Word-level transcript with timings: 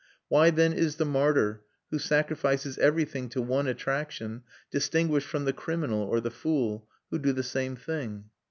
Why 0.29 0.49
then 0.49 0.73
is 0.73 0.95
the 0.95 1.05
martyr, 1.05 1.61
who 1.91 1.99
sacrifices 1.99 2.79
everything 2.79 3.29
to 3.29 3.41
one 3.43 3.67
attraction, 3.67 4.41
distinguished 4.71 5.27
from 5.27 5.45
the 5.45 5.53
criminal 5.53 6.01
or 6.01 6.19
the 6.19 6.31
fool, 6.31 6.87
who 7.11 7.19
do 7.19 7.31
the 7.31 7.43
same 7.43 7.75
thing? 7.75 8.31